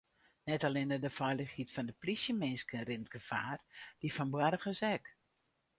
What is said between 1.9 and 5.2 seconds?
polysjeminsken rint gefaar, dy fan boargers ek.